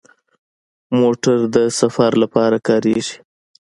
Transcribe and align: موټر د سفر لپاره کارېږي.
موټر 0.99 1.37
د 1.55 1.57
سفر 1.79 2.11
لپاره 2.23 2.57
کارېږي. 2.67 3.17